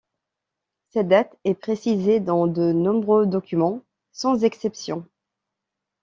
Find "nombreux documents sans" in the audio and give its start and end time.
2.71-4.43